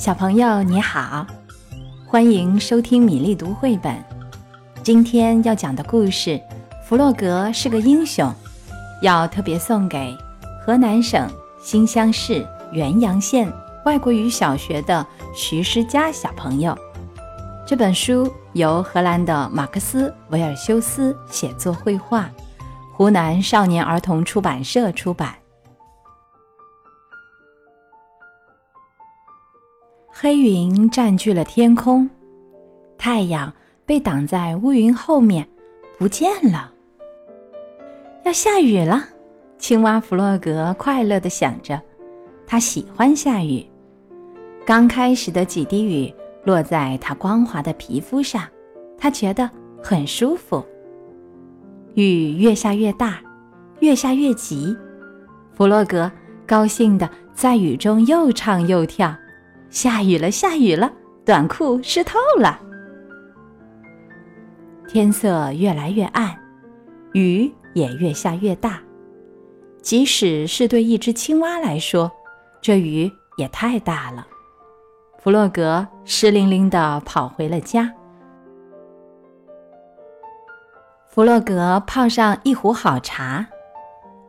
[0.00, 1.26] 小朋友你好，
[2.06, 3.94] 欢迎收听米粒读绘本。
[4.82, 6.30] 今天要讲的故事
[6.82, 8.26] 《弗洛格是个英雄》，
[9.02, 10.16] 要特别送给
[10.64, 11.30] 河南省
[11.62, 13.52] 新乡市原阳县
[13.84, 15.06] 外国语小学的
[15.36, 16.74] 徐诗佳小朋友。
[17.66, 22.30] 这本书由荷兰的马克思·维尔修斯写作绘画，
[22.94, 25.34] 湖南少年儿童出版社出版。
[30.22, 32.06] 黑云占据了天空，
[32.98, 33.50] 太阳
[33.86, 35.48] 被挡在乌云后面，
[35.98, 36.70] 不见了。
[38.26, 39.02] 要下雨了，
[39.56, 41.80] 青蛙弗洛格快乐地想着，
[42.46, 43.64] 他喜欢下雨。
[44.66, 46.12] 刚开始的几滴雨
[46.44, 48.46] 落在他光滑的皮肤上，
[48.98, 49.50] 他觉得
[49.82, 50.62] 很舒服。
[51.94, 53.22] 雨越下越大，
[53.78, 54.76] 越下越急，
[55.54, 56.12] 弗洛格
[56.46, 59.16] 高兴地在雨中又唱又跳。
[59.70, 60.92] 下雨了，下雨了，
[61.24, 62.60] 短裤湿透了。
[64.88, 66.36] 天色越来越暗，
[67.12, 68.80] 雨也越下越大。
[69.80, 72.10] 即使是对一只青蛙来说，
[72.60, 74.26] 这雨也太大了。
[75.20, 77.92] 弗洛格湿淋淋的跑回了家。
[81.06, 83.46] 弗洛格泡上一壶好茶，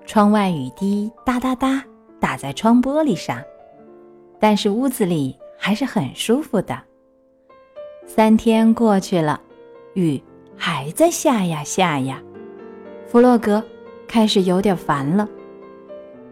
[0.06, 1.84] 窗外雨滴哒哒哒
[2.19, 3.42] 打在窗玻璃上。
[4.42, 6.78] 但是屋子里还是很舒服的。
[8.08, 9.39] 三天过去了，
[9.94, 10.22] 雨
[10.58, 12.20] 还在下呀下呀，
[13.06, 13.64] 弗洛格
[14.08, 15.30] 开始有点烦了。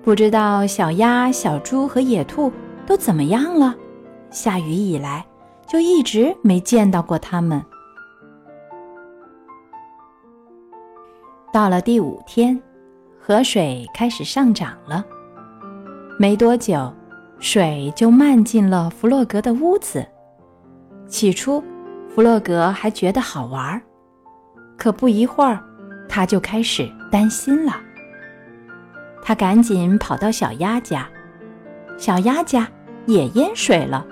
[0.02, 2.52] 不知道小鸭、小猪和野兔
[2.87, 3.75] 都怎么样了？
[4.31, 5.23] 下雨以来
[5.67, 7.63] 就一直没见到过他们。
[11.53, 12.59] 到了第五天，
[13.19, 15.05] 河水开始上涨了。
[16.17, 16.91] 没多久。
[17.40, 20.06] 水就漫进了弗洛格的屋子。
[21.08, 21.64] 起初，
[22.14, 23.82] 弗洛格还觉得好玩，
[24.77, 25.60] 可不一会儿，
[26.08, 27.73] 他就开始担心了。
[29.22, 31.08] 他赶紧跑到小鸭家，
[31.98, 32.67] 小鸭家
[33.05, 34.05] 也淹水了。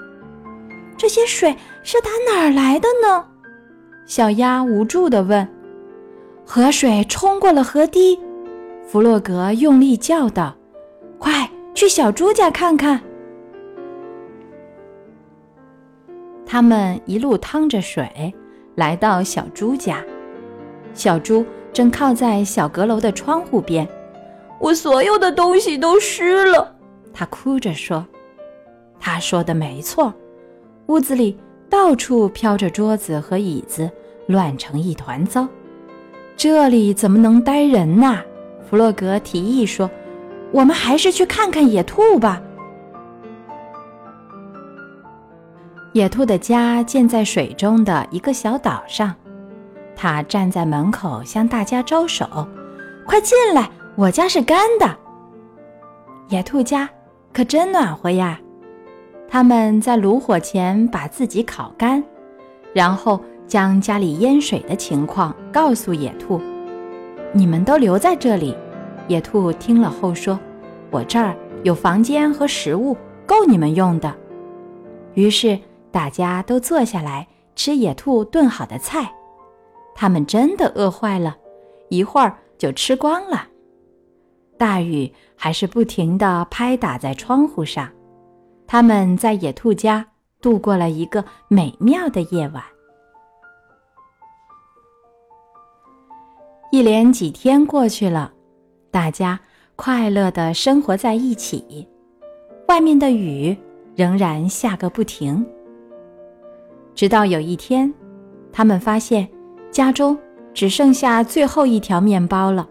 [0.97, 3.25] 这些水是打哪儿来的呢？
[4.05, 5.47] 小鸭无助地问。
[6.45, 8.17] 河水冲过了河堤，
[8.87, 10.55] 弗洛格用力叫道
[11.19, 13.01] ：“快去小猪家看看！”
[16.47, 18.33] 他们一路趟着水，
[18.75, 20.01] 来到小猪家。
[20.93, 23.87] 小猪正靠在小阁楼的窗户边，
[24.59, 26.73] 我所有的东西都湿了。
[27.13, 28.07] 他哭着说
[28.97, 30.13] ：“他说的没错，
[30.87, 31.37] 屋子里
[31.69, 33.91] 到处飘着桌子和椅子，
[34.27, 35.47] 乱成一团糟。
[36.37, 38.19] 这里怎么能待人呢？”
[38.69, 39.89] 弗洛格提议说
[40.51, 42.41] ：“我们还是去看看野兔吧。”
[45.97, 49.15] 野兔的家建在水中的一个小岛上，
[49.95, 52.47] 它站在门口向大家招手
[53.03, 54.95] ：“快进来，我家是干的。”
[56.29, 56.87] 野兔家
[57.33, 58.39] 可真暖和呀！
[59.27, 62.03] 他们在炉火前把自己烤干，
[62.73, 66.39] 然后将家里淹水的情况告诉野兔
[67.33, 68.55] ：“你们都留在这里。”
[69.09, 70.39] 野兔听了后说
[70.91, 74.13] ：“我这儿有房间和食物，够你们用的。”
[75.15, 75.57] 于是。
[75.97, 79.11] 大家都坐下来吃野兔炖好的菜，
[79.95, 81.35] 他们真的饿坏了，
[81.89, 83.47] 一会儿就吃光了。
[84.59, 87.89] 大雨还是不停地拍打在窗户上，
[88.67, 90.05] 他们在野兔家
[90.39, 92.63] 度过了一个美妙的夜晚。
[96.71, 98.31] 一连几天过去了，
[98.91, 99.39] 大家
[99.75, 101.87] 快乐地生活在一起，
[102.67, 103.57] 外面的雨
[103.95, 105.43] 仍然下个不停。
[106.97, 107.93] 直到有一天，
[108.51, 109.29] 他们发现
[109.69, 110.17] 家中
[110.51, 112.67] 只剩下最后一条面包了。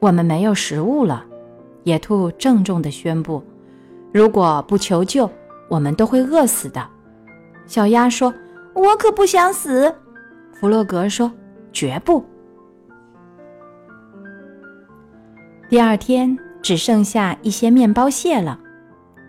[0.00, 1.26] 我们没有食物了，
[1.84, 3.44] 野兔郑重地宣布
[4.14, 5.30] ：“如果不求救，
[5.68, 6.82] 我们都会饿死的。”
[7.68, 8.32] 小鸭说
[8.72, 9.94] ：“我可不想死。”
[10.58, 11.30] 弗洛格说
[11.70, 12.24] ：“绝不。”
[15.68, 18.58] 第二天只剩下一些面包屑了，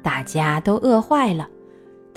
[0.01, 1.50] 大家都饿坏了。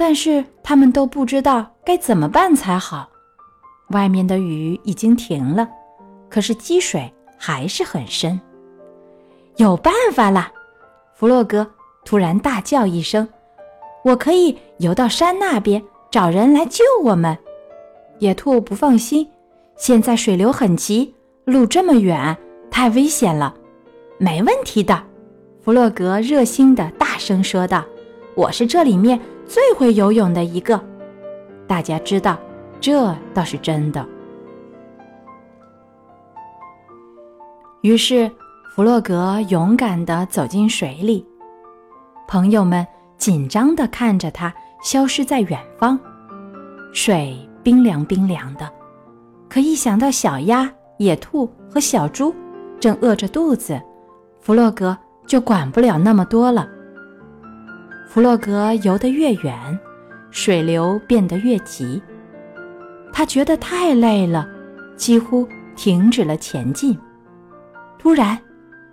[0.04, 3.08] 但是他们都不知道该怎么办才好。
[3.90, 5.68] 外面的雨已经停了，
[6.28, 7.08] 可是积水
[7.38, 8.40] 还是很深。
[9.58, 10.50] 有办法了！
[11.14, 11.64] 弗洛格
[12.04, 13.28] 突然大叫一声
[14.02, 17.38] ：“我可以游到山那边，找人来救我们。”
[18.18, 19.30] 野兔不放心，
[19.76, 21.14] 现在水流很急，
[21.44, 22.36] 路这么远，
[22.72, 23.54] 太危险了。
[24.18, 25.00] 没问题的，
[25.62, 27.84] 弗洛格热心的大声说道
[28.34, 30.80] ：“我是这里面。”最会游泳的一个。
[31.66, 32.38] 大家知道，
[32.80, 34.06] 这倒是真的。
[37.82, 38.30] 于是，
[38.74, 41.26] 弗洛格勇敢地走进水里，
[42.26, 42.86] 朋友们
[43.18, 45.98] 紧张地看着他消失在远方。
[46.94, 48.72] 水冰凉冰凉的，
[49.50, 52.34] 可一想到小鸭、野兔和小猪
[52.80, 53.78] 正饿着肚子，
[54.40, 54.96] 弗洛格
[55.26, 56.66] 就管不了那么多了。
[58.12, 59.56] 弗洛格游得越远，
[60.30, 62.02] 水流变得越急。
[63.10, 64.46] 他觉得太累了，
[64.96, 66.94] 几乎停止了前进。
[67.98, 68.38] 突然，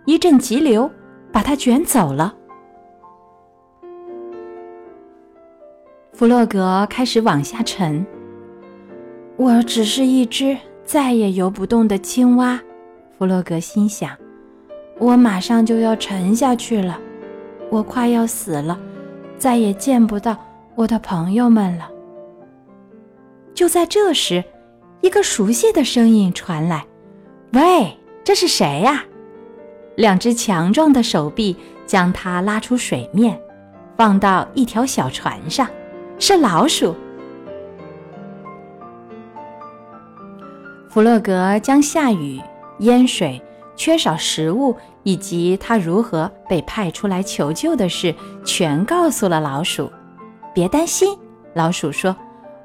[0.05, 0.89] 一阵急流
[1.33, 2.33] 把他卷走了。
[6.13, 8.05] 弗洛格开始往下沉。
[9.35, 10.55] 我只是一只
[10.85, 12.57] 再也游不动的青蛙，
[13.17, 14.11] 弗洛格心想。
[14.97, 16.97] 我马上就要沉下去了，
[17.69, 18.79] 我快要死了。
[19.39, 20.37] 再也见不到
[20.75, 21.89] 我的朋友们了。
[23.55, 24.43] 就在这时，
[25.01, 26.85] 一个熟悉的声音传来
[27.53, 29.03] ：“喂，这是谁呀？”
[29.95, 31.55] 两只强壮的手臂
[31.87, 33.41] 将他拉出水面，
[33.97, 35.67] 放到一条小船上。
[36.19, 36.93] 是老鼠。
[40.89, 42.41] 弗洛格将下雨、
[42.79, 43.41] 淹水。
[43.75, 48.13] 缺少食物以及他如何被派出来求救的事，
[48.43, 49.91] 全告诉了老鼠。
[50.53, 51.17] 别担心，
[51.53, 52.15] 老鼠说：“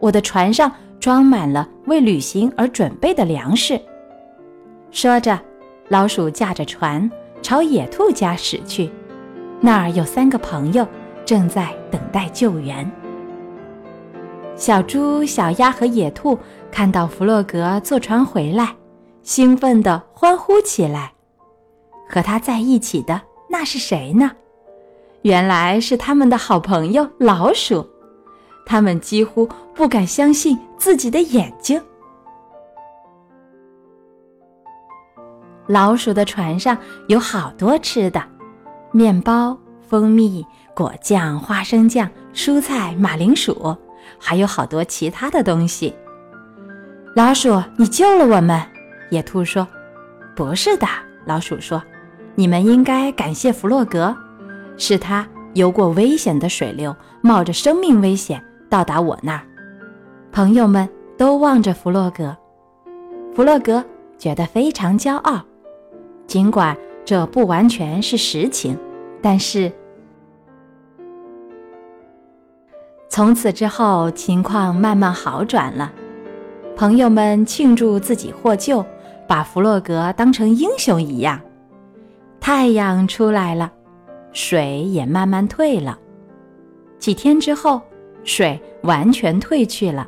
[0.01, 3.81] 我的船上装满了为旅行而准备的粮食。”
[4.91, 5.39] 说着，
[5.89, 7.11] 老鼠驾着船
[7.43, 8.91] 朝野兔家驶去。
[9.61, 10.87] 那儿有三个朋友
[11.25, 12.91] 正在等待救援。
[14.57, 16.39] 小猪、小鸭和野兔
[16.71, 18.75] 看到弗洛格坐船回来。
[19.23, 21.14] 兴奋地欢呼起来，
[22.09, 24.31] 和他在一起的那是谁呢？
[25.23, 27.89] 原来是他们的好朋友老鼠。
[28.67, 31.81] 他们几乎不敢相信自己的眼睛。
[35.67, 36.77] 老鼠的船上
[37.09, 38.23] 有好多吃的：
[38.93, 43.77] 面包、蜂蜜、果酱、花生酱、蔬菜、马铃薯，
[44.19, 45.95] 还有好多其他的东西。
[47.15, 48.61] 老鼠，你救了我们。
[49.11, 49.67] 野兔说
[50.35, 50.87] ：“不是的。”
[51.25, 51.83] 老鼠说
[52.35, 54.17] ：“你们应该感谢弗洛格，
[54.77, 59.43] 是他游过危险的水流，冒着生命危险到达我那儿。”
[60.33, 62.37] 朋友们都望着弗洛格，
[63.35, 63.85] 弗洛格
[64.19, 65.41] 觉得非常骄傲。
[66.27, 68.77] 尽管这不完全是实情，
[69.23, 69.71] 但是
[73.09, 75.93] 从此之后情况慢慢好转了。
[76.77, 78.85] 朋友们庆祝自己获救。
[79.27, 81.41] 把弗洛格当成英雄一样。
[82.47, 83.73] 太阳出来了，
[84.31, 85.99] 水也慢慢退了。
[86.99, 87.81] 几天之后，
[88.23, 90.07] 水完全退去了，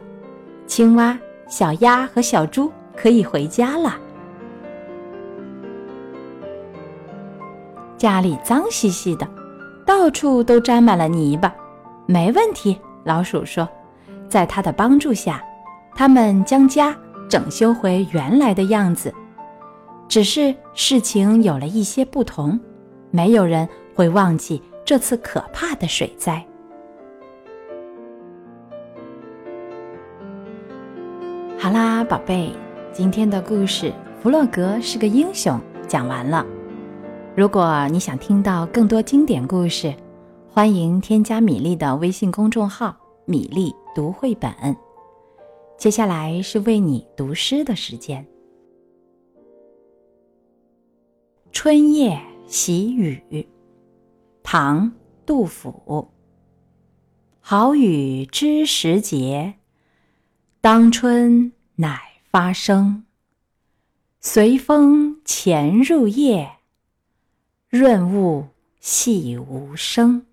[0.67, 1.19] 青蛙、
[1.49, 3.97] 小鸭和小猪可以回家了。
[7.97, 9.27] 家里脏兮兮的，
[9.87, 11.51] 到处都沾满了泥巴。
[12.05, 13.67] 没问题，老鼠说，
[14.29, 15.43] 在他的帮助下，
[15.95, 16.95] 他们将家。
[17.31, 19.13] 整修回原来的样子，
[20.09, 22.59] 只是事情有了一些不同，
[23.11, 26.45] 没有人会忘记这次可怕的水灾。
[31.59, 32.53] 好啦，宝贝，
[32.93, 33.87] 今天的故事
[34.23, 35.59] 《弗洛格是个英雄》
[35.89, 36.47] 讲完了。
[37.35, 39.93] 如果你想听到更多经典故事，
[40.49, 42.97] 欢迎添加米粒的微信公众号
[43.27, 44.51] “米粒读绘本”。
[45.77, 48.25] 接下来是为你读诗的时间。
[51.59, 53.19] 《春夜喜雨》，
[54.43, 54.91] 唐·
[55.25, 56.13] 杜甫。
[57.41, 59.55] 好雨知时节，
[60.61, 63.07] 当春乃发生。
[64.21, 66.59] 随风潜入夜，
[67.71, 68.49] 润物
[68.79, 70.21] 细无声。《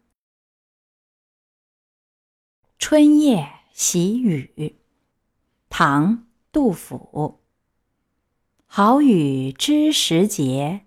[2.77, 4.51] 春夜喜雨》。
[5.69, 6.17] 唐·
[6.51, 7.39] 杜甫。
[8.65, 10.85] 好雨知时节，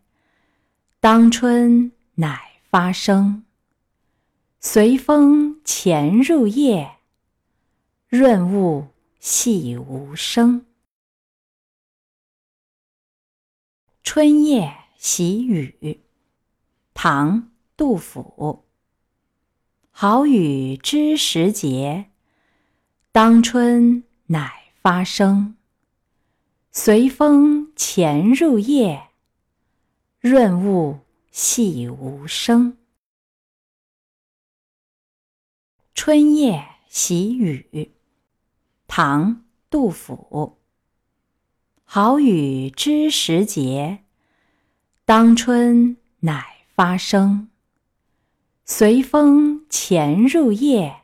[1.09, 2.37] 当春乃
[2.69, 3.45] 发生。
[4.59, 6.97] 随风潜入夜，
[8.09, 8.89] 润物
[9.21, 10.63] 细无声。
[14.03, 15.79] 《春夜喜雨》
[16.93, 17.41] 唐·
[17.77, 18.65] 杜甫。
[19.93, 22.11] 好雨知时节，
[23.13, 24.73] 当春乃。
[24.83, 25.57] 发生，
[26.73, 29.06] 随风潜入夜，
[30.29, 30.99] 润物
[31.31, 32.73] 细无声。
[35.95, 37.95] 《春夜喜雨，
[38.89, 39.37] 唐·
[39.71, 40.59] 杜甫。
[41.85, 44.03] 好雨知时节，
[45.05, 47.49] 当春乃发生。
[48.65, 51.03] 随风潜入夜，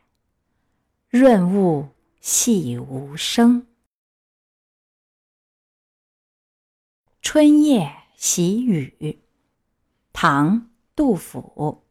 [1.09, 3.69] 润物细无声。
[7.21, 9.19] 春夜喜雨，
[10.12, 10.61] 唐·
[10.95, 11.83] 杜甫。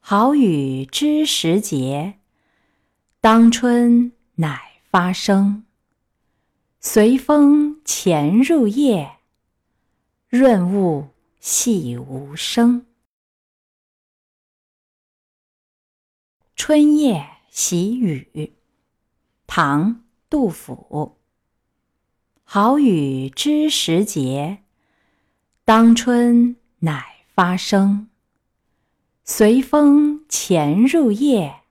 [0.00, 2.18] 好雨知时节，
[3.20, 5.66] 当春乃发生。
[6.80, 9.18] 随风潜入夜，
[10.30, 12.86] 润物细无声。
[16.56, 18.54] 春夜喜雨，
[19.46, 19.94] 唐·
[20.30, 21.18] 杜甫。
[22.44, 24.62] 好雨知时节，
[25.74, 28.10] 当春乃发生。
[29.24, 31.62] 随风潜入夜，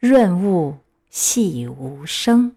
[0.00, 2.56] 润物细无声。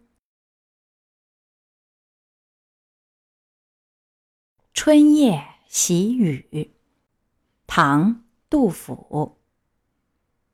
[4.73, 6.71] 春夜喜雨，
[7.67, 8.15] 唐·
[8.49, 9.37] 杜甫。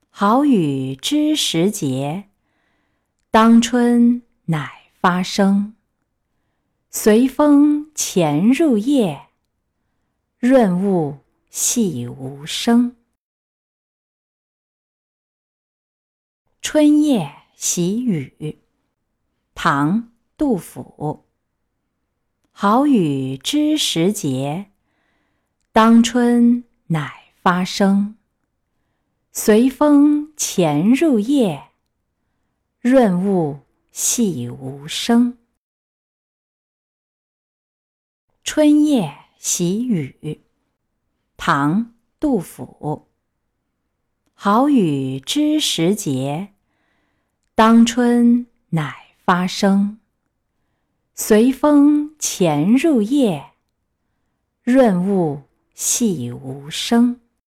[0.10, 2.28] 好雨知时节，
[3.32, 5.78] 当春乃发生。
[6.90, 9.27] 随风潜入夜，
[10.40, 11.18] 润物
[11.50, 12.96] 细无声。
[16.62, 18.60] 春夜喜雨，
[19.56, 20.04] 唐·
[20.38, 21.26] 杜甫。
[22.52, 24.70] 好雨知时节，
[25.72, 28.16] 当春乃发生。
[29.32, 31.72] 随风潜入夜，
[32.80, 35.40] 润物细无声。
[38.44, 40.42] 春夜喜雨，
[41.36, 41.82] 唐·
[42.20, 43.08] 杜甫。
[44.34, 46.54] 好雨知时节，
[47.56, 50.00] 当春乃发生。
[51.14, 53.52] 随风潜入夜，
[54.64, 55.42] 润物
[55.74, 57.20] 细无声。